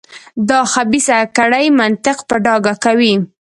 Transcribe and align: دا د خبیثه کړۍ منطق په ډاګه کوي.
دا 0.49 0.59
د 0.65 0.69
خبیثه 0.73 1.17
کړۍ 1.37 1.65
منطق 1.79 2.17
په 2.29 2.35
ډاګه 2.45 2.73
کوي. 2.83 3.13